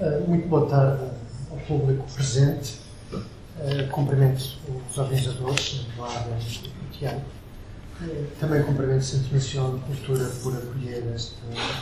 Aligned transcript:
Uh, 0.00 0.26
muito 0.26 0.48
boa 0.48 0.66
tarde 0.66 1.04
ao 1.50 1.58
público 1.58 2.02
presente. 2.14 2.78
Uh, 3.12 3.86
cumprimento 3.90 4.56
os 4.90 4.96
organizadores, 4.96 5.84
Eduardo 5.92 6.30
e 6.40 6.68
o 6.68 6.90
Tiago. 6.90 7.20
Uh, 8.00 8.26
também 8.40 8.62
cumprimento 8.62 9.04
Centro 9.04 9.34
Nacional 9.34 9.76
de 9.76 9.80
Cultura 9.80 10.24
por 10.42 10.56
acolher 10.56 11.04
este 11.14 11.34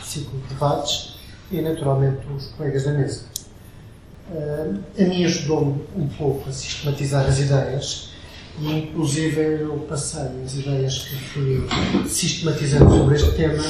ciclo 0.03 0.37
de 0.41 0.47
debates 0.47 1.15
e, 1.49 1.61
naturalmente, 1.61 2.27
os 2.35 2.47
colegas 2.47 2.83
da 2.83 2.91
mesa. 2.91 3.23
a 4.99 5.01
mim 5.01 5.23
ajudou-me 5.23 5.81
um 5.95 6.09
pouco 6.09 6.49
a 6.49 6.51
sistematizar 6.51 7.25
as 7.25 7.39
ideias 7.39 8.09
e, 8.59 8.69
inclusive, 8.79 9.61
eu 9.61 9.85
passei 9.87 10.43
as 10.43 10.55
ideias 10.55 11.05
que 11.05 11.15
fui 11.15 11.69
sistematizando 12.05 12.91
sobre 12.91 13.15
este 13.15 13.31
tema 13.31 13.63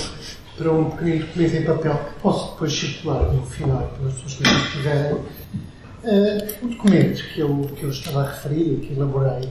para 0.60 0.74
um 0.74 0.92
pequenino 0.92 1.26
documento 1.26 1.56
em 1.56 1.64
papel 1.64 1.98
que 1.98 2.20
posso 2.22 2.52
depois 2.52 2.74
circular 2.74 3.34
no 3.34 3.46
final 3.46 3.88
pelas 3.98 4.14
pessoas 4.16 4.50
que 4.50 4.72
tiverem. 4.74 5.14
Uh, 5.14 6.66
o 6.66 6.68
documento 6.68 7.24
que 7.34 7.40
eu, 7.40 7.72
que 7.76 7.84
eu 7.84 7.90
estava 7.90 8.24
a 8.24 8.32
referir 8.32 8.74
e 8.74 8.78
que 8.78 8.94
elaborei, 8.94 9.50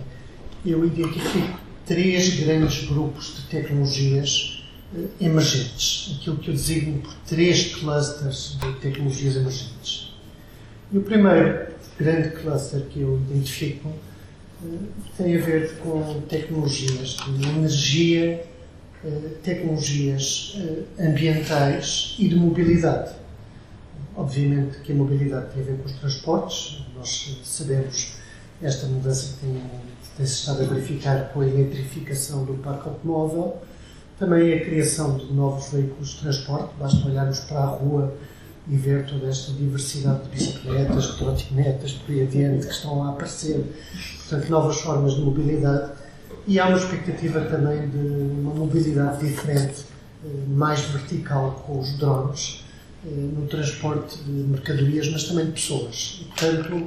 eu 0.64 0.84
identifico 0.84 1.58
três 1.86 2.40
grandes 2.40 2.86
grupos 2.86 3.36
de 3.36 3.42
tecnologias 3.48 4.62
uh, 4.94 5.08
emergentes, 5.20 6.18
aquilo 6.18 6.36
que 6.36 6.50
eu 6.50 6.54
designo 6.54 7.00
por 7.00 7.14
três 7.27 7.74
clusters 7.74 8.58
de 8.60 8.72
tecnologias 8.80 9.36
emergentes. 9.36 10.14
E 10.92 10.98
o 10.98 11.02
primeiro 11.02 11.68
grande 11.98 12.30
cluster 12.30 12.80
que 12.82 13.00
eu 13.00 13.18
identifico 13.30 13.88
uh, 13.88 14.88
tem 15.16 15.36
a 15.36 15.40
ver 15.40 15.74
com 15.78 16.20
tecnologias 16.28 17.16
de 17.27 17.48
energia 17.48 18.44
tecnologias 19.42 20.56
eh, 20.58 21.08
ambientais 21.08 22.16
e 22.18 22.28
de 22.28 22.34
mobilidade. 22.34 23.12
Obviamente 24.16 24.78
que 24.80 24.92
a 24.92 24.94
mobilidade 24.94 25.52
tem 25.52 25.62
a 25.62 25.66
ver 25.66 25.78
com 25.78 25.86
os 25.86 25.92
transportes, 25.92 26.84
nós 26.96 27.40
sabemos 27.44 28.14
esta 28.60 28.86
mudança 28.86 29.34
que 29.34 29.46
tem, 29.46 29.62
tem-se 30.16 30.32
estado 30.34 30.62
a 30.62 30.66
verificar 30.66 31.32
com 31.32 31.40
a 31.40 31.46
eletrificação 31.46 32.44
do 32.44 32.55
parque 32.55 32.88
automóvel, 32.88 33.58
também 34.18 34.52
a 34.52 34.64
criação 34.64 35.16
de 35.16 35.33
novos 35.33 35.70
veículos 35.70 36.08
de 36.10 36.20
transporte, 36.20 36.74
basta 36.77 37.06
olharmos 37.06 37.38
para 37.40 37.60
a 37.60 37.66
rua 37.66 38.12
e 38.68 38.77
ver 38.77 39.06
toda 39.06 39.28
esta 39.28 39.52
diversidade 39.52 40.24
de 40.24 40.30
bicicletas, 40.30 41.05
de 41.05 41.18
trotinetas, 41.18 41.92
por 41.92 42.12
aí 42.12 42.22
adiante, 42.22 42.66
que 42.66 42.72
estão 42.72 43.05
a 43.05 43.10
aparecer. 43.10 43.64
Portanto, 44.18 44.50
novas 44.50 44.80
formas 44.80 45.14
de 45.14 45.20
mobilidade 45.20 45.92
e 46.48 46.58
há 46.58 46.66
uma 46.66 46.78
expectativa 46.78 47.42
também 47.42 47.91
de 47.91 47.98
uma 47.98 48.54
mobilidade 48.54 49.24
diferente, 49.24 49.84
eh, 50.24 50.28
mais 50.48 50.80
vertical 50.80 51.62
com 51.66 51.78
os 51.78 51.92
drones, 51.98 52.64
eh, 53.05 53.10
no 53.10 53.46
transporte 53.46 54.16
de 54.24 54.30
mercadorias, 54.30 55.10
mas 55.10 55.24
também 55.24 55.44
de 55.44 55.52
pessoas. 55.52 56.22
E, 56.22 56.24
portanto, 56.24 56.86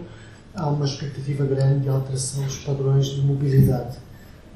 há 0.56 0.68
uma 0.68 0.84
expectativa 0.84 1.46
grande 1.46 1.82
de 1.82 1.90
alteração 1.90 2.44
dos 2.44 2.58
padrões 2.58 3.06
de 3.10 3.22
mobilidade 3.22 3.98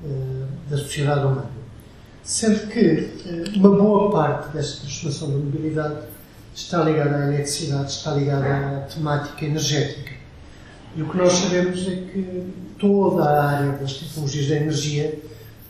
eh, 0.04 0.46
da 0.72 0.78
sociedade 0.78 1.24
humana. 1.24 1.52
Sendo 2.24 2.68
que 2.68 3.08
uma 3.56 3.70
boa 3.70 4.12
parte 4.12 4.54
desta 4.54 4.82
transformação 4.82 5.30
da 5.30 5.38
mobilidade 5.38 6.00
está 6.56 6.82
ligada 6.82 7.16
à 7.16 7.28
eletricidade, 7.28 7.92
está 7.92 8.12
ligada 8.16 8.78
à 8.78 8.80
temática 8.82 9.46
energética. 9.46 10.14
E 10.96 11.04
o 11.04 11.10
que 11.10 11.18
nós 11.18 11.34
sabemos 11.34 11.88
é 11.88 11.96
que 11.96 12.54
toda 12.80 13.24
a 13.24 13.50
área 13.50 13.72
das 13.74 13.94
tecnologias 14.36 14.48
da 14.48 14.56
energia 14.58 15.20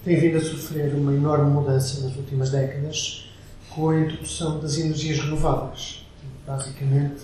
tem 0.04 0.20
vindo 0.20 0.38
a 0.38 0.42
sofrer 0.42 0.94
uma 0.94 1.14
enorme 1.14 1.52
mudança 1.52 2.02
nas 2.02 2.16
últimas 2.16 2.50
décadas 2.50 3.30
com 3.70 3.90
a 3.90 4.00
introdução 4.00 4.60
das 4.60 4.78
energias 4.78 5.20
renováveis. 5.20 6.06
Basicamente, 6.46 7.24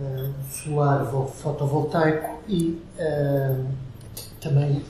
uh, 0.00 0.32
solar 0.50 1.06
fotovoltaico 1.42 2.42
e 2.48 2.78
uh, 2.98 3.66
também 4.40 4.76
uh, 4.76 4.82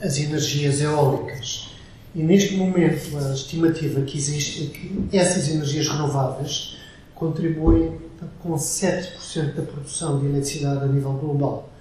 as 0.00 0.18
energias 0.18 0.80
eólicas. 0.80 1.70
E 2.14 2.22
neste 2.22 2.56
momento, 2.56 3.16
a 3.18 3.32
estimativa 3.32 4.00
que 4.02 4.16
existe 4.16 4.66
é 4.66 5.10
que 5.10 5.18
essas 5.18 5.48
energias 5.48 5.88
renováveis 5.88 6.76
contribuem 7.14 7.98
com 8.40 8.54
7% 8.54 9.54
da 9.54 9.62
produção 9.62 10.20
de 10.20 10.26
eletricidade 10.26 10.84
a 10.84 10.86
nível 10.86 11.12
global. 11.14 11.73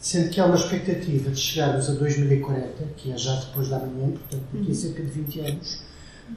Sendo 0.00 0.30
que 0.30 0.40
há 0.40 0.46
uma 0.46 0.56
expectativa 0.56 1.28
de 1.30 1.38
chegarmos 1.38 1.90
a 1.90 1.92
2040, 1.92 2.84
que 2.96 3.12
é 3.12 3.18
já 3.18 3.34
depois 3.34 3.68
da 3.68 3.78
manhã, 3.80 4.12
portanto 4.12 4.44
daqui 4.50 4.72
a 4.72 4.74
cerca 4.74 5.02
de 5.02 5.10
20 5.10 5.40
anos, 5.40 5.82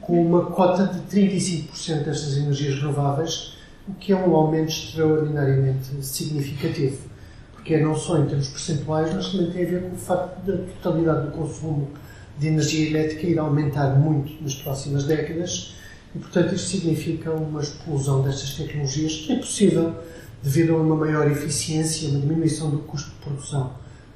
com 0.01 0.21
uma 0.21 0.47
cota 0.47 0.85
de 0.85 0.99
35% 1.17 2.03
destas 2.03 2.35
energias 2.35 2.75
renováveis, 2.75 3.53
o 3.87 3.93
que 3.93 4.11
é 4.11 4.17
um 4.17 4.35
aumento 4.35 4.67
extraordinariamente 4.67 5.85
significativo. 6.01 7.07
Porque 7.53 7.75
é 7.75 7.81
não 7.81 7.95
só 7.95 8.17
em 8.17 8.25
termos 8.25 8.49
percentuais, 8.49 9.13
mas 9.13 9.31
também 9.31 9.49
tem 9.51 9.65
a 9.65 9.69
ver 9.69 9.83
com 9.83 9.95
o 9.95 9.97
facto 9.97 10.45
da 10.45 10.57
totalidade 10.57 11.27
do 11.27 11.31
consumo 11.31 11.89
de 12.37 12.47
energia 12.47 12.89
elétrica 12.89 13.27
ir 13.27 13.39
aumentar 13.39 13.97
muito 13.97 14.43
nas 14.43 14.55
próximas 14.55 15.05
décadas 15.05 15.73
e, 16.13 16.19
portanto, 16.19 16.53
isto 16.53 16.67
significa 16.67 17.31
uma 17.31 17.61
explosão 17.61 18.21
destas 18.23 18.55
tecnologias 18.55 19.13
que 19.13 19.31
é 19.31 19.35
possível 19.37 19.95
devido 20.43 20.75
a 20.75 20.77
uma 20.77 20.95
maior 20.95 21.31
eficiência 21.31 22.09
uma 22.09 22.19
diminuição 22.19 22.69
do 22.69 22.79
custo 22.79 23.09
de 23.11 23.15
produção 23.17 23.71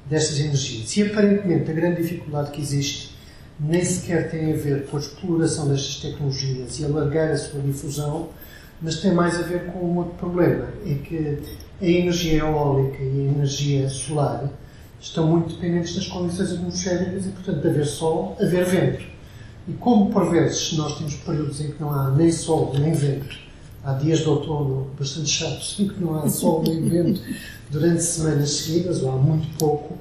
destas 0.08 0.38
energias. 0.38 0.94
E, 0.96 1.02
aparentemente, 1.02 1.70
a 1.70 1.74
grande 1.74 2.02
dificuldade 2.02 2.50
que 2.50 2.60
existe 2.60 3.16
nem 3.58 3.84
sequer 3.84 4.30
tem 4.30 4.52
a 4.52 4.56
ver 4.56 4.86
com 4.86 4.96
a 4.98 5.00
exploração 5.00 5.68
destas 5.68 5.96
tecnologias 5.96 6.78
e 6.78 6.84
alargar 6.84 7.30
a 7.30 7.36
sua 7.36 7.60
difusão, 7.60 8.28
mas 8.80 9.00
tem 9.00 9.12
mais 9.12 9.36
a 9.36 9.42
ver 9.42 9.66
com 9.66 9.80
um 9.80 9.96
outro 9.96 10.14
problema, 10.14 10.68
é 10.86 10.94
que 10.94 11.38
a 11.80 11.84
energia 11.84 12.38
eólica 12.40 13.02
e 13.02 13.26
a 13.26 13.32
energia 13.32 13.88
solar 13.88 14.48
estão 15.00 15.26
muito 15.26 15.54
dependentes 15.54 15.96
das 15.96 16.06
condições 16.06 16.52
atmosféricas 16.52 17.26
e, 17.26 17.30
portanto, 17.30 17.60
de 17.60 17.68
haver 17.68 17.86
sol, 17.86 18.36
haver 18.40 18.64
vento. 18.66 19.04
E 19.66 19.72
como 19.72 20.10
por 20.10 20.30
vezes 20.30 20.74
nós 20.74 20.96
temos 20.98 21.14
períodos 21.14 21.60
em 21.60 21.72
que 21.72 21.80
não 21.80 21.92
há 21.92 22.10
nem 22.10 22.30
sol 22.30 22.72
nem 22.78 22.92
vento, 22.92 23.47
há 23.84 23.92
dias 23.94 24.20
de 24.20 24.28
outono 24.28 24.88
bastante 24.98 25.28
chatos 25.28 25.76
em 25.80 25.88
que 25.88 26.00
não 26.00 26.18
há 26.18 26.28
sol 26.28 26.62
nem 26.66 26.88
vento 26.88 27.20
durante 27.70 28.02
semanas 28.02 28.50
seguidas, 28.50 29.02
ou 29.02 29.12
há 29.12 29.16
muito 29.16 29.48
pouco, 29.58 29.98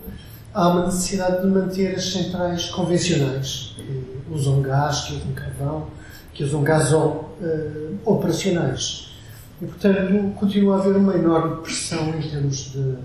há 0.53 0.69
uma 0.69 0.85
necessidade 0.85 1.41
de 1.41 1.47
manter 1.47 1.95
as 1.95 2.05
centrais 2.05 2.69
convencionais, 2.69 3.75
que 3.77 4.33
usam 4.33 4.61
gás, 4.61 5.01
que 5.01 5.15
usam 5.15 5.31
carvão, 5.33 5.87
que 6.33 6.43
usam 6.43 6.63
gasol, 6.63 7.35
uh, 7.41 7.97
operacionais. 8.05 9.11
E, 9.61 9.65
portanto, 9.65 10.33
continua 10.35 10.77
a 10.77 10.79
haver 10.79 10.95
uma 10.95 11.15
enorme 11.15 11.61
pressão 11.61 12.09
em 12.09 12.21
termos 12.21 12.71
de, 12.71 12.95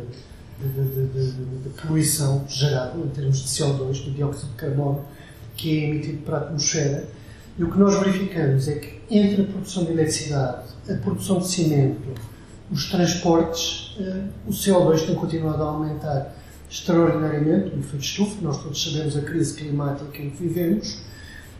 de, 0.60 1.06
de, 1.06 1.32
de 1.62 1.68
poluição 1.80 2.44
gerada, 2.46 2.98
em 2.98 3.08
termos 3.08 3.42
de 3.42 3.48
CO2, 3.48 3.92
de 4.04 4.10
dióxido 4.10 4.50
de 4.50 4.56
carbono, 4.56 5.04
que 5.56 5.78
é 5.78 5.88
emitido 5.88 6.18
para 6.22 6.36
a 6.36 6.40
atmosfera. 6.40 7.04
E 7.58 7.64
o 7.64 7.70
que 7.70 7.78
nós 7.78 7.98
verificamos 7.98 8.66
é 8.68 8.76
que 8.76 9.00
entre 9.10 9.42
a 9.42 9.44
produção 9.44 9.84
de 9.84 9.92
eletricidade, 9.92 10.64
a 10.88 10.94
produção 10.94 11.38
de 11.38 11.48
cimento, 11.48 12.08
os 12.70 12.90
transportes, 12.90 13.94
uh, 13.98 14.24
o 14.46 14.50
CO2 14.50 15.06
tem 15.06 15.14
continuado 15.14 15.62
a 15.62 15.66
aumentar 15.66 16.34
extraordinariamente, 16.70 17.74
o 17.76 17.78
efeito 17.78 17.98
de 17.98 18.06
estufa, 18.06 18.36
nós 18.40 18.62
todos 18.62 18.82
sabemos 18.82 19.14
a 19.16 19.20
crise 19.20 19.54
climática 19.54 20.18
em 20.18 20.30
que 20.30 20.42
vivemos, 20.42 21.02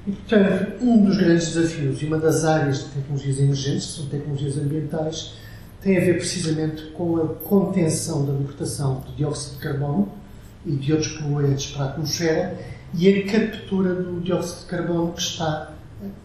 e, 0.07 0.13
portanto, 0.13 0.83
um 0.83 1.05
dos 1.05 1.19
grandes 1.19 1.55
desafios 1.55 2.01
e 2.01 2.07
uma 2.07 2.19
das 2.19 2.45
áreas 2.45 2.79
de 2.79 2.85
tecnologias 2.87 3.39
emergentes, 3.39 3.87
que 3.87 3.93
são 3.93 4.07
tecnologias 4.07 4.57
ambientais, 4.57 5.35
tem 5.83 5.99
a 5.99 6.01
ver 6.01 6.17
precisamente 6.17 6.87
com 6.93 7.19
a 7.19 7.29
contenção 7.29 8.25
da 8.25 8.33
libertação 8.33 9.05
de 9.07 9.17
dióxido 9.17 9.57
de 9.57 9.63
carbono 9.63 10.09
e 10.65 10.73
de 10.73 10.93
outros 10.93 11.13
poluentes 11.13 11.73
para 11.73 11.85
a 11.85 11.89
atmosfera 11.91 12.59
e 12.95 13.09
a 13.09 13.27
captura 13.31 13.95
do 13.95 14.21
dióxido 14.21 14.61
de 14.61 14.67
carbono 14.67 15.13
que 15.13 15.21
está 15.21 15.73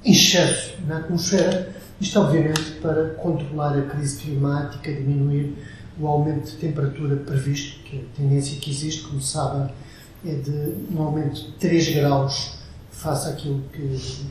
em 0.03 0.11
excesso 0.11 0.75
na 0.87 0.97
atmosfera, 0.97 1.69
isto 1.99 2.19
obviamente 2.19 2.71
para 2.81 3.09
controlar 3.15 3.77
a 3.77 3.81
crise 3.83 4.21
climática, 4.21 4.91
diminuir 4.91 5.55
o 5.99 6.07
aumento 6.07 6.51
de 6.51 6.57
temperatura 6.57 7.15
previsto, 7.15 7.79
que 7.83 7.97
é 7.97 7.99
a 7.99 8.03
tendência 8.15 8.59
que 8.59 8.69
existe, 8.69 9.03
como 9.03 9.21
sabem, 9.21 9.69
é 10.25 10.33
de 10.33 10.73
um 10.93 11.01
aumento 11.01 11.35
de 11.35 11.51
3 11.53 11.95
graus 11.95 12.57
face 12.91 13.29
àquilo 13.29 13.63
que 13.71 13.81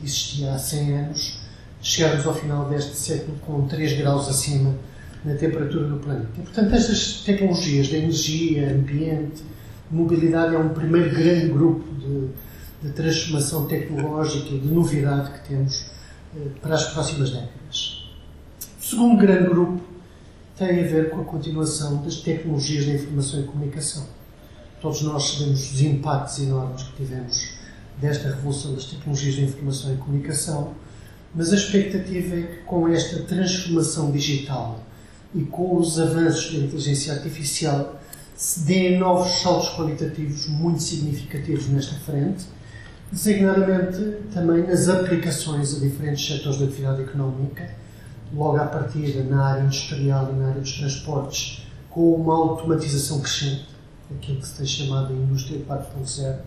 existia 0.03 0.53
há 0.53 0.57
100 0.57 0.97
anos, 0.97 1.39
chegarmos 1.81 2.25
ao 2.25 2.33
final 2.33 2.69
deste 2.69 2.95
século 2.95 3.37
com 3.45 3.67
3 3.67 3.97
graus 3.97 4.27
acima 4.27 4.75
na 5.23 5.35
temperatura 5.35 5.87
do 5.87 5.97
planeta. 5.97 6.29
E, 6.37 6.41
portanto, 6.41 6.73
estas 6.73 7.21
tecnologias 7.23 7.87
de 7.87 7.97
energia, 7.97 8.71
ambiente, 8.71 9.43
mobilidade 9.89 10.55
é 10.55 10.57
um 10.57 10.69
primeiro 10.69 11.09
grande 11.09 11.47
grupo 11.47 11.83
de, 11.95 12.27
de 12.81 12.89
transformação 12.91 13.65
tecnológica 13.65 14.53
e 14.53 14.59
de 14.59 14.67
novidade 14.67 15.31
que 15.31 15.49
temos 15.49 15.85
eh, 16.35 16.49
para 16.61 16.75
as 16.75 16.93
próximas 16.93 17.31
décadas. 17.31 18.05
O 18.79 18.83
segundo 18.83 19.17
grande 19.17 19.49
grupo 19.49 19.81
tem 20.57 20.79
a 20.79 20.87
ver 20.87 21.09
com 21.09 21.21
a 21.21 21.23
continuação 21.23 22.01
das 22.03 22.17
tecnologias 22.17 22.85
da 22.85 22.93
informação 22.93 23.41
e 23.41 23.43
comunicação. 23.43 24.05
Todos 24.81 25.01
nós 25.01 25.31
sabemos 25.31 25.71
os 25.73 25.81
impactos 25.81 26.39
enormes 26.39 26.83
que 26.83 26.95
tivemos 26.97 27.49
desta 27.99 28.29
revolução 28.29 28.73
das 28.73 28.85
tecnologias 28.85 29.35
da 29.35 29.41
informação 29.41 29.93
e 29.93 29.97
comunicação, 29.97 30.73
mas 31.33 31.51
a 31.51 31.55
expectativa 31.55 32.35
é 32.35 32.41
que 32.43 32.57
com 32.63 32.87
esta 32.87 33.23
transformação 33.23 34.11
digital 34.11 34.79
e 35.33 35.43
com 35.43 35.77
os 35.77 35.99
avanços 35.99 36.53
da 36.53 36.65
inteligência 36.65 37.13
artificial 37.13 37.99
se 38.35 38.59
deem 38.61 38.99
novos 38.99 39.41
saltos 39.41 39.69
qualitativos 39.69 40.47
muito 40.47 40.81
significativos 40.81 41.67
nesta 41.69 41.95
frente, 41.95 42.45
designadamente 43.11 44.17
também 44.33 44.67
nas 44.67 44.87
aplicações 44.89 45.75
a 45.75 45.79
diferentes 45.79 46.25
setores 46.25 46.59
da 46.59 46.65
atividade 46.65 47.01
económica, 47.01 47.69
logo 48.33 48.57
à 48.57 48.65
partida 48.65 49.23
na 49.23 49.43
área 49.43 49.63
industrial 49.63 50.31
e 50.33 50.35
na 50.35 50.49
área 50.49 50.61
dos 50.61 50.73
transportes, 50.73 51.65
com 51.89 52.15
uma 52.15 52.35
automatização 52.35 53.21
crescente, 53.21 53.65
aquilo 54.15 54.39
que 54.39 54.47
se 54.47 54.57
tem 54.57 54.65
chamado 54.65 55.07
de 55.07 55.13
indústria 55.13 55.59
4.0, 55.67 56.37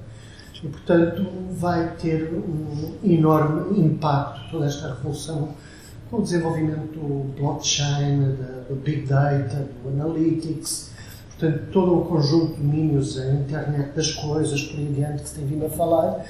e 0.62 0.68
portanto 0.68 1.26
vai 1.52 1.94
ter 1.96 2.32
um 2.34 2.98
enorme 3.02 3.80
impacto 3.80 4.50
toda 4.50 4.66
esta 4.66 4.94
revolução 4.94 5.54
com 6.10 6.18
o 6.18 6.22
desenvolvimento 6.22 6.92
do 6.92 7.32
blockchain, 7.40 8.36
do 8.68 8.74
big 8.74 9.06
data, 9.06 9.68
do 9.82 9.88
analytics, 9.88 10.89
portanto 11.40 11.62
todo 11.72 12.00
um 12.00 12.04
conjunto 12.04 12.54
de 12.54 12.60
domínios, 12.60 13.18
a 13.18 13.32
internet 13.32 13.92
das 13.96 14.12
coisas, 14.12 14.62
por 14.62 14.78
aí 14.78 14.88
adiante, 14.88 15.22
que 15.22 15.28
se 15.28 15.34
tem 15.36 15.46
vindo 15.46 15.64
a 15.64 15.70
falar, 15.70 16.26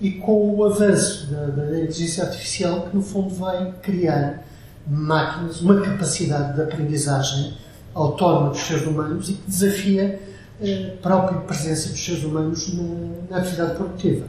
e 0.00 0.12
com 0.12 0.54
o 0.54 0.64
avanço 0.64 1.26
da, 1.30 1.46
da 1.46 1.78
inteligência 1.78 2.24
artificial 2.24 2.82
que 2.82 2.96
no 2.96 3.02
fundo 3.02 3.34
vai 3.34 3.72
criar 3.82 4.44
máquinas, 4.86 5.60
uma 5.60 5.80
capacidade 5.80 6.54
de 6.54 6.62
aprendizagem 6.62 7.54
autónoma 7.94 8.50
dos 8.50 8.60
seres 8.60 8.86
humanos 8.86 9.28
e 9.30 9.32
que 9.34 9.50
desafia 9.50 10.20
a 10.60 11.02
própria 11.02 11.40
presença 11.40 11.88
dos 11.90 12.04
seres 12.04 12.22
humanos 12.22 12.72
na, 12.74 12.82
na 13.30 13.36
atividade 13.38 13.74
produtiva. 13.74 14.26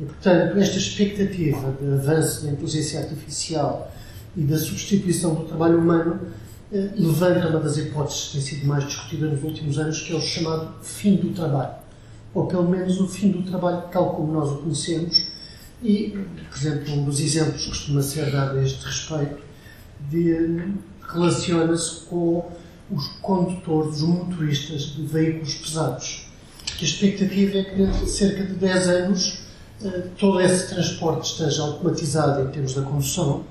E, 0.00 0.04
portanto, 0.04 0.58
esta 0.58 0.78
expectativa 0.78 1.74
de 1.80 1.92
avanço 1.92 2.44
da 2.44 2.52
inteligência 2.52 3.00
artificial 3.00 3.92
e 4.36 4.42
da 4.42 4.56
substituição 4.56 5.34
do 5.34 5.44
trabalho 5.44 5.78
humano 5.78 6.20
eh, 6.22 6.47
levanta 6.70 7.48
uma 7.48 7.60
das 7.60 7.76
hipóteses 7.76 8.26
que 8.26 8.32
tem 8.32 8.40
sido 8.40 8.66
mais 8.66 8.84
discutida 8.84 9.26
nos 9.26 9.42
últimos 9.42 9.78
anos, 9.78 10.02
que 10.02 10.12
é 10.12 10.16
o 10.16 10.20
chamado 10.20 10.74
fim 10.82 11.16
do 11.16 11.32
trabalho. 11.34 11.72
Ou 12.34 12.46
pelo 12.46 12.68
menos 12.68 13.00
o 13.00 13.08
fim 13.08 13.30
do 13.30 13.42
trabalho 13.42 13.82
tal 13.90 14.14
como 14.14 14.32
nós 14.32 14.50
o 14.50 14.56
conhecemos. 14.58 15.28
E, 15.82 16.18
por 16.50 16.58
exemplo, 16.58 16.94
um 16.94 17.04
dos 17.04 17.20
exemplos 17.20 17.62
que 17.62 17.68
costuma 17.68 18.02
ser 18.02 18.30
dado 18.30 18.58
a 18.58 18.62
este 18.62 18.84
respeito 18.84 19.48
relaciona-se 21.12 22.00
com 22.06 22.50
os 22.90 23.06
condutores, 23.20 23.96
os 23.96 24.02
motoristas 24.02 24.82
de 24.94 25.02
veículos 25.02 25.54
pesados. 25.54 26.28
A 26.80 26.84
expectativa 26.84 27.58
é 27.58 27.64
que 27.64 27.76
dentro 27.76 28.04
de 28.04 28.10
cerca 28.10 28.44
de 28.44 28.54
10 28.54 28.88
anos 28.88 29.38
eh, 29.84 30.08
todo 30.18 30.40
esse 30.40 30.68
transporte 30.68 31.32
esteja 31.32 31.62
automatizado 31.62 32.42
em 32.42 32.52
termos 32.52 32.74
da 32.74 32.82
condução 32.82 33.44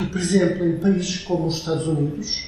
e, 0.00 0.04
por 0.04 0.20
exemplo, 0.20 0.66
em 0.66 0.78
países 0.78 1.18
como 1.18 1.46
os 1.46 1.56
Estados 1.56 1.86
Unidos, 1.86 2.47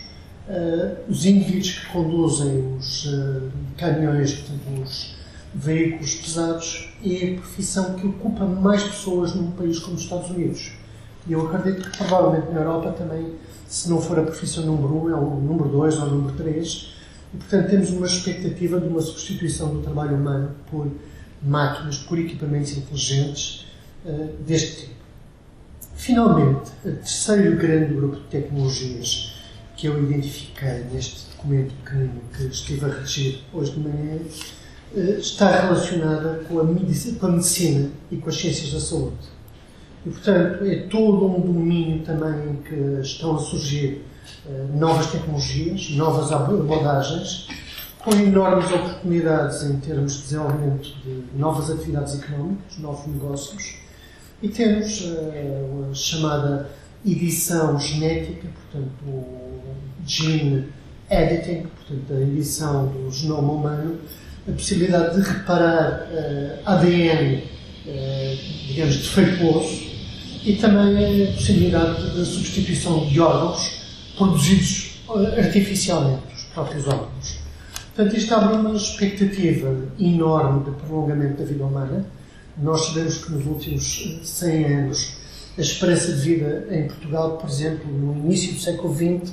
eh, 0.53 0.97
os 1.09 1.25
indivíduos 1.25 1.79
que 1.79 1.87
conduzem 1.93 2.77
os 2.77 3.07
eh, 3.07 3.41
caminhões, 3.77 4.45
os 4.83 5.15
veículos 5.55 6.15
pesados, 6.17 6.93
é 7.05 7.35
a 7.35 7.41
profissão 7.41 7.95
que 7.95 8.07
ocupa 8.07 8.45
mais 8.45 8.83
pessoas 8.83 9.33
num 9.35 9.53
país 9.53 9.79
como 9.79 9.95
os 9.95 10.03
Estados 10.03 10.31
Unidos. 10.31 10.73
E 11.29 11.33
eu 11.33 11.47
acredito 11.47 11.89
que 11.89 11.99
provavelmente 11.99 12.51
na 12.53 12.61
Europa 12.61 12.91
também 12.93 13.33
se 13.69 13.89
não 13.89 14.03
for 14.03 14.19
a 14.19 14.23
profissão 14.23 14.67
número 14.67 14.93
1, 14.93 15.05
um, 15.05 15.11
é 15.11 15.15
o 15.15 15.37
número 15.37 15.69
2 15.69 15.99
ou 15.99 16.07
o 16.07 16.11
número 16.11 16.37
3. 16.37 16.93
E, 17.33 17.37
portanto, 17.37 17.71
temos 17.71 17.91
uma 17.91 18.07
expectativa 18.07 18.81
de 18.81 18.89
uma 18.89 19.01
substituição 19.01 19.73
do 19.73 19.83
trabalho 19.83 20.17
humano 20.17 20.51
por 20.69 20.91
máquinas, 21.41 21.99
por 21.99 22.19
equipamentos 22.19 22.77
inteligentes 22.77 23.67
uh, 24.05 24.33
deste 24.45 24.81
tipo. 24.81 25.01
Finalmente, 25.95 26.73
o 26.85 26.91
terceiro 26.91 27.57
grande 27.57 27.95
grupo 27.95 28.17
de 28.17 28.23
tecnologias 28.23 29.40
que 29.81 29.87
eu 29.87 29.99
identifiquei 30.03 30.85
neste 30.93 31.31
documento 31.31 31.75
que 32.37 32.43
estive 32.45 32.85
a 32.85 32.89
redigir 32.89 33.41
hoje 33.51 33.73
de 33.73 33.81
manhã 33.81 34.19
uh, 34.95 35.01
está 35.19 35.63
relacionada 35.63 36.45
com 36.47 36.61
a, 36.61 36.65
medicina, 36.65 37.19
com 37.19 37.27
a 37.27 37.31
medicina 37.31 37.91
e 38.11 38.19
com 38.19 38.29
as 38.29 38.37
ciências 38.37 38.75
da 38.75 38.81
saúde. 38.81 39.17
E, 40.05 40.11
portanto, 40.11 40.65
é 40.67 40.77
todo 40.81 41.27
um 41.27 41.41
domínio 41.41 42.05
também 42.05 42.57
que 42.57 43.01
estão 43.01 43.37
a 43.37 43.39
surgir 43.39 44.05
uh, 44.45 44.79
novas 44.79 45.07
tecnologias, 45.07 45.89
novas 45.93 46.31
abordagens, 46.31 47.49
com 48.01 48.11
enormes 48.13 48.71
oportunidades 48.71 49.63
em 49.63 49.81
termos 49.81 50.13
de 50.13 50.23
desenvolvimento 50.25 50.91
de 51.03 51.39
novas 51.39 51.71
atividades 51.71 52.23
económicas, 52.23 52.77
novos 52.79 53.07
negócios, 53.07 53.79
e 54.43 54.49
temos 54.51 55.07
uh, 55.07 55.91
a 55.91 55.95
chamada 55.95 56.69
edição 57.05 57.79
genética, 57.79 58.49
portanto, 58.49 59.05
o 59.07 59.61
gene 60.07 60.67
editing, 61.11 61.67
portanto, 61.67 62.13
a 62.13 62.21
edição 62.21 62.87
do 62.89 63.11
genoma 63.11 63.53
humano, 63.53 63.99
a 64.49 64.53
possibilidade 64.53 65.17
de 65.17 65.29
reparar 65.29 66.09
uh, 66.11 66.69
ADN, 66.69 67.37
uh, 67.37 68.67
digamos, 68.67 68.97
defeituoso, 68.97 69.91
e 70.45 70.57
também 70.57 71.29
a 71.29 71.33
possibilidade 71.33 72.15
de 72.15 72.25
substituição 72.25 73.07
de 73.07 73.21
órgãos 73.21 73.81
produzidos 74.17 75.01
eh, 75.11 75.41
artificialmente, 75.41 76.23
os 76.35 76.45
próprios 76.45 76.87
órgãos. 76.87 77.39
Portanto, 77.95 78.17
isto 78.17 78.35
abre 78.35 78.55
uma 78.55 78.75
expectativa 78.75 79.75
enorme 79.99 80.65
de 80.65 80.71
prolongamento 80.83 81.43
da 81.43 81.45
vida 81.45 81.65
humana. 81.65 82.07
Nós 82.57 82.87
sabemos 82.87 83.25
que 83.25 83.33
nos 83.33 83.47
últimos 83.47 84.21
100 84.23 84.51
eh, 84.51 84.75
anos 84.75 85.20
a 85.61 85.63
esperança 85.63 86.11
de 86.15 86.21
vida 86.23 86.67
em 86.71 86.87
Portugal, 86.87 87.37
por 87.37 87.51
exemplo, 87.51 87.87
no 87.93 88.17
início 88.17 88.55
do 88.55 88.61
século 88.61 88.95
XX, 88.95 89.31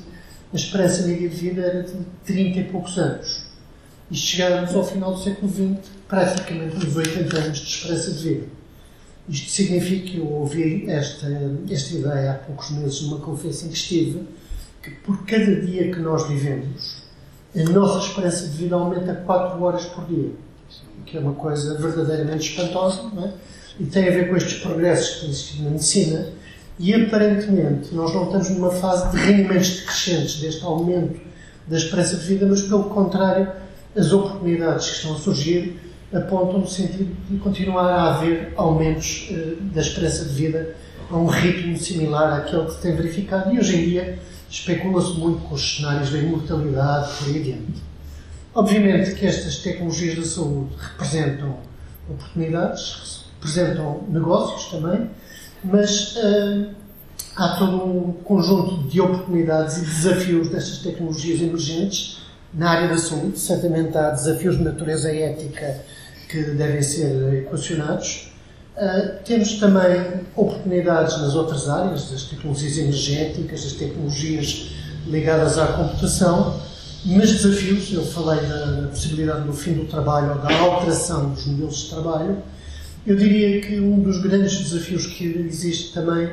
a 0.51 0.55
esperança 0.57 1.07
média 1.07 1.29
de 1.29 1.35
vida 1.35 1.61
era 1.61 1.83
de 1.83 1.93
30 2.25 2.59
e 2.59 2.63
poucos 2.65 2.97
anos. 2.97 3.43
E 4.11 4.15
chegamos 4.15 4.75
ao 4.75 4.83
final 4.83 5.13
do 5.13 5.23
século 5.23 5.49
XX 5.49 5.89
praticamente 6.05 6.75
nos 6.75 6.95
80 6.97 7.37
anos 7.37 7.59
de 7.59 7.67
esperança 7.69 8.11
de 8.11 8.23
vida. 8.23 8.45
Isto 9.29 9.51
significa 9.51 10.05
que 10.05 10.17
eu 10.17 10.27
ouvi 10.27 10.89
esta, 10.89 11.27
esta 11.69 11.95
ideia 11.95 12.31
há 12.31 12.35
poucos 12.35 12.71
meses 12.71 13.01
numa 13.03 13.19
conferência 13.19 13.65
em 13.65 13.69
que 13.69 13.77
estive, 13.77 14.27
que 14.83 14.91
por 14.91 15.25
cada 15.25 15.61
dia 15.61 15.93
que 15.93 15.99
nós 15.99 16.27
vivemos, 16.27 17.03
a 17.55 17.63
nossa 17.69 18.05
esperança 18.05 18.47
de 18.47 18.57
vida 18.57 18.75
aumenta 18.75 19.15
4 19.15 19.63
horas 19.63 19.85
por 19.85 20.05
dia. 20.05 20.31
Que 21.05 21.15
é 21.15 21.21
uma 21.21 21.33
coisa 21.33 21.77
verdadeiramente 21.77 22.49
espantosa, 22.49 23.03
não 23.13 23.27
é? 23.27 23.33
E 23.79 23.85
tem 23.85 24.07
a 24.07 24.11
ver 24.11 24.29
com 24.29 24.35
estes 24.35 24.59
progressos 24.59 25.15
que 25.15 25.21
têm 25.21 25.29
existido 25.29 25.63
na 25.63 25.69
medicina. 25.71 26.27
E 26.79 26.93
aparentemente 26.93 27.93
nós 27.93 28.13
não 28.13 28.25
estamos 28.25 28.49
numa 28.51 28.71
fase 28.71 29.11
de 29.11 29.17
rendimentos 29.17 29.79
decrescentes 29.79 30.39
deste 30.39 30.63
aumento 30.63 31.19
da 31.67 31.77
esperança 31.77 32.15
de 32.15 32.25
vida, 32.25 32.45
mas 32.45 32.61
pelo 32.61 32.85
contrário, 32.85 33.51
as 33.95 34.11
oportunidades 34.11 34.89
que 34.89 34.95
estão 34.97 35.15
a 35.15 35.19
surgir 35.19 35.79
apontam 36.13 36.59
no 36.59 36.67
sentido 36.67 37.15
de 37.29 37.37
continuar 37.37 37.89
a 37.89 38.15
haver 38.15 38.53
aumentos 38.55 39.29
uh, 39.31 39.61
da 39.73 39.81
esperança 39.81 40.23
de 40.23 40.33
vida 40.33 40.75
a 41.09 41.17
um 41.17 41.25
ritmo 41.25 41.77
similar 41.77 42.39
àquele 42.39 42.65
que 42.65 42.73
se 42.73 42.81
tem 42.81 42.95
verificado 42.95 43.53
e 43.53 43.59
hoje 43.59 43.75
em 43.75 43.85
dia 43.85 44.19
especula-se 44.49 45.17
muito 45.17 45.41
com 45.43 45.55
os 45.55 45.75
cenários 45.77 46.09
da 46.09 46.17
imortalidade 46.17 47.11
por 47.17 47.27
aí 47.27 47.39
adiante. 47.39 47.83
Obviamente 48.53 49.15
que 49.15 49.25
estas 49.25 49.57
tecnologias 49.57 50.15
da 50.15 50.23
saúde 50.23 50.69
representam 50.77 51.57
oportunidades, 52.09 53.16
representam 53.39 54.03
negócios 54.09 54.65
também, 54.71 55.09
mas 55.63 56.15
uh, 56.15 56.69
há 57.35 57.49
todo 57.57 57.83
um 57.83 58.13
conjunto 58.23 58.87
de 58.87 58.99
oportunidades 58.99 59.77
e 59.77 59.81
desafios 59.81 60.49
destas 60.49 60.79
tecnologias 60.79 61.41
emergentes 61.41 62.19
na 62.53 62.71
área 62.71 62.87
da 62.89 62.97
saúde. 62.97 63.39
Certamente 63.39 63.97
há 63.97 64.09
desafios 64.11 64.57
de 64.57 64.63
natureza 64.63 65.13
ética 65.13 65.81
que 66.29 66.41
devem 66.41 66.81
ser 66.81 67.33
equacionados. 67.41 68.31
Uh, 68.75 69.23
temos 69.23 69.53
também 69.59 70.21
oportunidades 70.35 71.19
nas 71.19 71.33
outras 71.35 71.67
áreas, 71.67 72.11
das 72.11 72.23
tecnologias 72.23 72.77
energéticas, 72.77 73.63
das 73.63 73.73
tecnologias 73.73 74.71
ligadas 75.07 75.57
à 75.57 75.67
computação, 75.67 76.59
mas 77.05 77.31
desafios, 77.31 77.91
eu 77.93 78.05
falei 78.05 78.45
da 78.45 78.87
possibilidade 78.89 79.45
do 79.45 79.53
fim 79.53 79.73
do 79.73 79.85
trabalho 79.85 80.33
ou 80.33 80.37
da 80.39 80.59
alteração 80.59 81.29
dos 81.29 81.45
modelos 81.45 81.77
de 81.77 81.89
trabalho, 81.89 82.37
eu 83.07 83.15
diria 83.15 83.61
que 83.61 83.79
um 83.79 83.99
dos 83.99 84.21
grandes 84.21 84.59
desafios 84.59 85.07
que 85.07 85.23
existe 85.47 85.93
também 85.93 86.29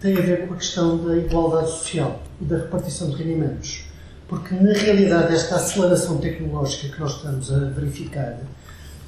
tem 0.00 0.16
a 0.16 0.20
ver 0.20 0.48
com 0.48 0.54
a 0.54 0.56
questão 0.56 0.98
da 1.06 1.16
igualdade 1.16 1.70
social 1.70 2.20
e 2.40 2.44
da 2.44 2.56
repartição 2.56 3.08
de 3.10 3.16
rendimentos. 3.16 3.84
Porque, 4.26 4.52
na 4.56 4.72
realidade, 4.72 5.32
esta 5.32 5.54
aceleração 5.54 6.18
tecnológica 6.18 6.88
que 6.88 7.00
nós 7.00 7.16
estamos 7.16 7.52
a 7.52 7.60
verificar 7.70 8.36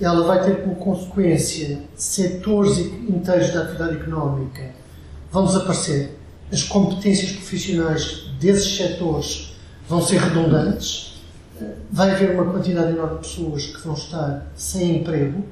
ela 0.01 0.25
vai 0.25 0.43
ter 0.45 0.63
como 0.63 0.77
consequência 0.77 1.81
setores 1.95 2.79
inteiros 2.79 3.53
da 3.53 3.63
atividade 3.63 3.97
económica. 3.97 4.71
Vão 5.31 5.45
desaparecer, 5.45 6.17
as 6.51 6.63
competências 6.63 7.33
profissionais 7.33 8.31
desses 8.41 8.77
setores 8.77 9.57
vão 9.87 10.01
ser 10.01 10.19
redundantes, 10.19 11.21
vai 11.91 12.13
haver 12.13 12.31
uma 12.31 12.51
quantidade 12.51 12.93
enorme 12.93 13.19
de 13.19 13.29
pessoas 13.29 13.67
que 13.67 13.81
vão 13.83 13.95
estar 13.95 14.51
sem 14.55 14.97
emprego 14.97 15.45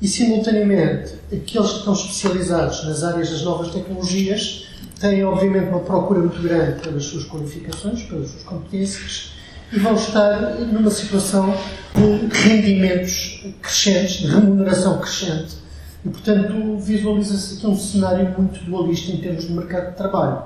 e, 0.00 0.08
simultaneamente, 0.08 1.14
aqueles 1.32 1.70
que 1.70 1.78
estão 1.78 1.92
especializados 1.92 2.84
nas 2.84 3.02
áreas 3.02 3.30
das 3.30 3.42
novas 3.42 3.72
tecnologias 3.72 4.68
têm, 5.00 5.24
obviamente, 5.24 5.68
uma 5.68 5.80
procura 5.80 6.20
muito 6.20 6.40
grande 6.42 6.80
pelas 6.80 7.04
suas 7.04 7.24
qualificações, 7.24 8.02
pelas 8.02 8.30
suas 8.30 8.42
competências, 8.42 9.32
e 9.72 9.78
vão 9.78 9.94
estar 9.94 10.56
numa 10.60 10.90
situação 10.90 11.54
de 11.94 12.36
rendimentos 12.36 13.44
crescentes, 13.62 14.18
de 14.18 14.26
remuneração 14.26 14.98
crescente. 14.98 15.56
E, 16.04 16.08
portanto, 16.08 16.78
visualiza-se 16.78 17.56
aqui 17.56 17.66
um 17.66 17.76
cenário 17.76 18.34
muito 18.36 18.62
dualista 18.64 19.10
em 19.10 19.16
termos 19.18 19.46
de 19.46 19.52
mercado 19.52 19.90
de 19.90 19.96
trabalho. 19.96 20.42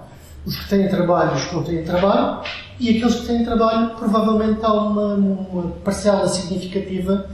Os 0.46 0.56
que 0.56 0.68
têm 0.68 0.88
trabalho 0.88 1.34
os 1.34 1.44
que 1.44 1.54
não 1.54 1.62
têm 1.62 1.82
trabalho, 1.82 2.42
e 2.78 2.90
aqueles 2.90 3.16
que 3.16 3.26
têm 3.26 3.44
trabalho, 3.44 3.96
provavelmente 3.96 4.60
há 4.62 4.72
uma, 4.72 5.14
uma 5.14 5.70
parcela 5.84 6.28
significativa 6.28 7.28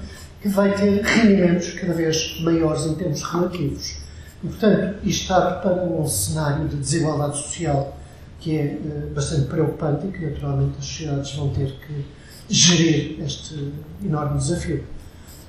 que 0.44 0.48
vai 0.50 0.74
ter 0.74 1.00
rendimentos 1.02 1.70
cada 1.70 1.94
vez 1.94 2.38
maiores 2.42 2.84
em 2.84 2.94
termos 2.96 3.22
relativos. 3.22 3.96
E, 4.42 4.46
portanto, 4.46 4.98
isto 5.02 5.26
para 5.28 5.84
um 5.86 6.06
cenário 6.06 6.68
de 6.68 6.76
desigualdade 6.76 7.38
social 7.38 7.98
que 8.38 8.58
é 8.58 8.76
uh, 8.78 9.14
bastante 9.14 9.46
preocupante 9.46 10.06
e 10.06 10.12
que, 10.12 10.26
naturalmente, 10.26 10.74
as 10.78 10.84
sociedades 10.84 11.34
vão 11.34 11.48
ter 11.48 11.72
que 11.80 12.04
gerir 12.50 13.24
este 13.24 13.72
enorme 14.04 14.36
desafio. 14.36 14.84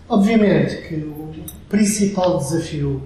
Obviamente 0.08 0.78
que 0.88 0.96
o 0.96 1.34
principal 1.68 2.38
desafio 2.38 3.04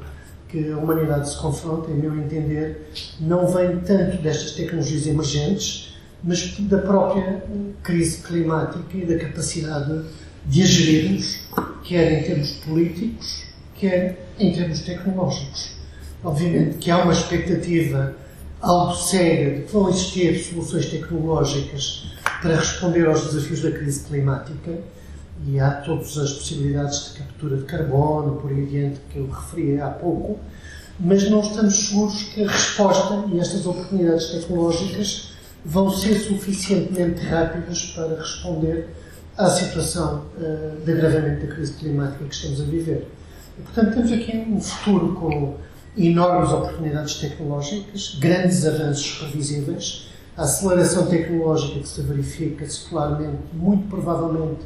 que 0.47 0.71
a 0.71 0.77
humanidade 0.77 1.27
se 1.27 1.37
confronta, 1.37 1.89
em 1.89 1.95
meu 1.95 2.15
entender, 2.15 2.87
não 3.19 3.47
vem 3.47 3.79
tanto 3.79 4.21
destas 4.21 4.51
tecnologias 4.51 5.07
emergentes, 5.07 5.95
mas 6.23 6.55
da 6.59 6.77
própria 6.77 7.43
crise 7.81 8.21
climática 8.21 8.95
e 8.95 9.07
da 9.07 9.17
capacidade 9.17 10.03
de 10.45 10.63
a 10.63 10.65
gerirmos, 10.65 11.39
quer 11.83 12.19
em 12.19 12.23
termos 12.23 12.51
políticos, 12.51 13.43
quer 13.75 14.27
em 14.39 14.53
termos 14.53 14.79
tecnológicos. 14.81 15.71
Obviamente 16.23 16.77
que 16.77 16.91
há 16.91 17.03
uma 17.03 17.13
expectativa 17.13 18.15
algo 18.61 18.93
séria 18.93 19.55
de 19.55 19.61
que 19.63 19.71
vão 19.71 19.89
existir 19.89 20.37
soluções 20.37 20.89
tecnológicas 20.89 22.11
para 22.41 22.57
responder 22.57 23.07
aos 23.07 23.25
desafios 23.25 23.61
da 23.61 23.71
crise 23.71 24.03
climática 24.05 24.79
e 25.47 25.59
há 25.59 25.71
todas 25.71 26.17
as 26.17 26.33
possibilidades 26.33 27.13
de 27.13 27.19
captura 27.19 27.57
de 27.57 27.63
carbono, 27.63 28.35
por 28.41 28.51
aí 28.51 28.63
adiante, 28.63 28.99
que 29.09 29.19
eu 29.19 29.29
referi 29.29 29.79
há 29.79 29.89
pouco, 29.89 30.37
mas 30.99 31.29
não 31.29 31.39
estamos 31.39 31.87
seguros 31.87 32.23
que 32.23 32.43
a 32.43 32.51
resposta 32.51 33.23
e 33.31 33.39
estas 33.39 33.65
oportunidades 33.65 34.27
tecnológicas 34.27 35.31
vão 35.63 35.89
ser 35.89 36.15
suficientemente 36.15 37.21
rápidas 37.25 37.93
para 37.95 38.15
responder 38.15 38.89
à 39.39 39.49
situação 39.49 40.25
uh, 40.37 40.83
de 40.83 40.91
agravamento 40.91 41.47
da 41.47 41.55
crise 41.55 41.71
climática 41.73 42.25
que 42.25 42.35
estamos 42.35 42.59
a 42.59 42.65
viver. 42.65 43.07
E, 43.57 43.61
portanto, 43.61 43.93
temos 43.93 44.11
aqui 44.11 44.37
um 44.37 44.59
futuro 44.59 45.15
com 45.15 45.55
enormes 45.97 46.51
oportunidades 46.51 47.15
tecnológicas, 47.15 48.17
grandes 48.19 48.65
avanços 48.65 49.17
previsíveis, 49.17 50.09
a 50.35 50.43
aceleração 50.43 51.07
tecnológica 51.07 51.79
que 51.79 51.87
se 51.87 52.01
verifica 52.01 52.69
secularmente, 52.69 53.39
muito 53.53 53.87
provavelmente, 53.87 54.59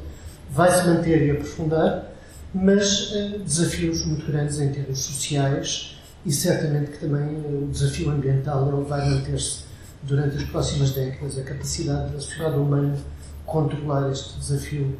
vai 0.49 0.71
se 0.71 0.87
manter 0.87 1.21
e 1.27 1.31
aprofundar, 1.31 2.11
mas 2.51 3.11
uh, 3.11 3.39
desafios 3.39 4.03
muito 4.03 4.25
grandes 4.25 4.59
em 4.59 4.71
termos 4.71 4.99
sociais 4.99 5.99
e 6.25 6.31
certamente 6.31 6.89
que 6.89 6.97
também 6.97 7.35
uh, 7.35 7.65
o 7.65 7.67
desafio 7.71 8.09
ambiental 8.09 8.83
vai 8.89 9.07
manter-se 9.07 9.65
durante 10.01 10.35
as 10.35 10.43
próximas 10.43 10.91
décadas, 10.91 11.37
a 11.37 11.43
capacidade 11.43 12.11
da 12.11 12.19
sociedade 12.19 12.57
humana 12.57 12.97
controlar 13.45 14.11
este 14.11 14.37
desafio 14.39 14.95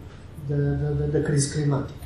da, 0.48 0.56
da, 0.56 1.08
da 1.08 1.24
crise 1.24 1.54
climática. 1.54 2.03